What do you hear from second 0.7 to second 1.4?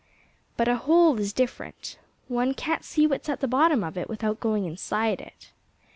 hole is